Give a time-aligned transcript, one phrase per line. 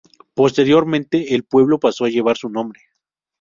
[0.33, 2.81] Posteriormente el pueblo pasó a llevar su nombre.